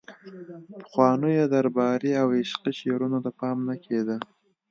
[0.83, 4.17] پخوانیو درباري او عشقي شعرونو ته پام نه کیده